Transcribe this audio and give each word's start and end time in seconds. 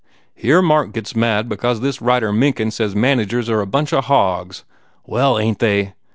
Here 0.33 0.63
Mark 0.63 0.93
gets 0.93 1.15
mad 1.15 1.47
because 1.47 1.79
this 1.81 2.01
writer 2.01 2.33
Mencken 2.33 2.71
says 2.71 2.95
managers 2.95 3.51
are 3.51 3.61
a 3.61 3.67
bunch 3.67 3.93
of 3.93 4.05
hogs. 4.05 4.63
Well, 5.05 5.37
ain 5.37 5.53
t 5.53 5.59
they? 5.63 5.93